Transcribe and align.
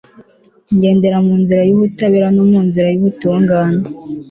ngendera 0.75 1.17
mu 1.25 1.33
nzira 1.41 1.61
y'ubutabera, 1.67 2.27
no 2.35 2.43
mu 2.51 2.59
nzira 2.67 2.87
y'ubutungane 2.93 3.81